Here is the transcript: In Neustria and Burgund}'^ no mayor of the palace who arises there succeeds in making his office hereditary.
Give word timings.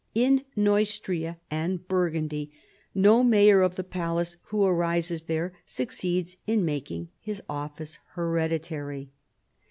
In 0.15 0.45
Neustria 0.57 1.37
and 1.51 1.87
Burgund}'^ 1.87 2.49
no 2.95 3.23
mayor 3.23 3.61
of 3.61 3.75
the 3.75 3.83
palace 3.83 4.35
who 4.45 4.65
arises 4.65 5.21
there 5.21 5.53
succeeds 5.63 6.37
in 6.47 6.65
making 6.65 7.09
his 7.19 7.39
office 7.47 7.99
hereditary. 8.15 9.11